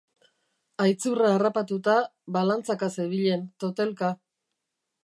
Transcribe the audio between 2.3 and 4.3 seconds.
balantzaka zebilen, totelka.